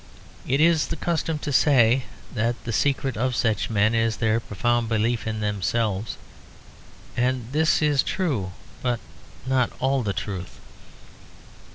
[0.47, 4.89] It is the custom to say that the secret of such men is their profound
[4.89, 6.17] belief in themselves,
[7.15, 8.51] and this is true,
[8.81, 8.99] but
[9.45, 10.57] not all the truth.